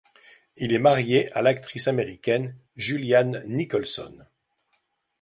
[0.55, 4.25] Il est marié à l'actrice américaine Julianne Nicholson.